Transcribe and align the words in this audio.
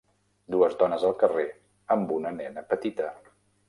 Dues 0.55 0.77
dones 0.79 1.05
al 1.11 1.15
carrer 1.25 1.47
amb 1.99 2.19
una 2.19 2.35
nena 2.43 2.69
petita. 2.75 3.17